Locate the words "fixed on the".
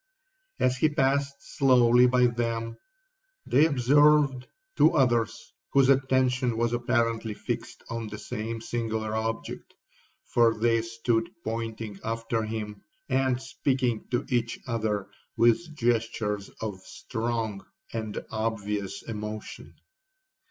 7.35-8.17